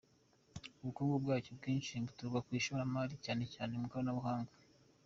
[0.79, 4.53] Ubukungu bwacyo bwinshi buturuka ku ishoramari, cyane cyane mu ikoranabuhanga.